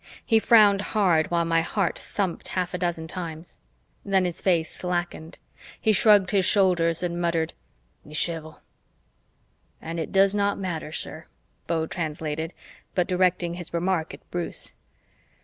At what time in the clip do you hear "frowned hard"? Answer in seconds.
0.39-1.29